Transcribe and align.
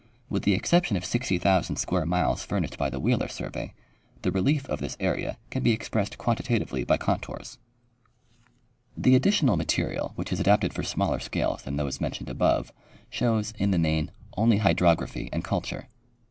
With 0.29 0.41
the 0.45 0.55
exception 0.55 0.97
of 0.97 1.05
60,000 1.05 1.75
square 1.75 2.07
miles 2.07 2.43
furnished 2.43 2.75
by 2.75 2.89
the 2.89 2.99
Wheeler 2.99 3.27
survey, 3.27 3.75
the 4.23 4.31
relief 4.31 4.65
of 4.67 4.79
this 4.79 4.97
area 4.99 5.37
can 5.51 5.61
be 5.61 5.73
expressed 5.73 6.17
quantitatively 6.17 6.83
by 6.83 6.97
contours. 6.97 7.59
Hie 8.95 8.97
Area 8.97 8.97
not 8.97 9.05
yet 9.05 9.11
mapped. 9.11 9.11
113 9.11 9.11
The 9.11 9.15
additional 9.15 9.57
material 10.03 10.13
which 10.15 10.33
is 10.33 10.39
adapted 10.39 10.73
for 10.73 10.81
smaller 10.81 11.19
scales 11.19 11.61
than 11.61 11.75
those 11.77 12.01
mentioned 12.01 12.31
above 12.31 12.71
shows, 13.11 13.53
in 13.59 13.69
the 13.69 13.77
main, 13.77 14.09
only 14.35 14.57
hydrog 14.57 14.97
raphy 15.01 15.29
and 15.31 15.43
culture. 15.43 15.87